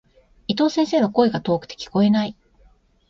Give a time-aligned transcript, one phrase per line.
[0.47, 2.35] 伊藤先生の、声が遠くて聞こえない。